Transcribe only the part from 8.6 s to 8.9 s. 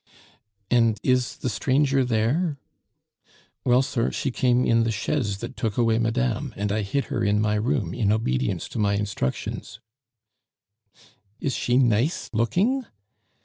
to